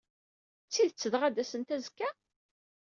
[0.65, 2.09] D tidet dɣa, ad d-asent azekka?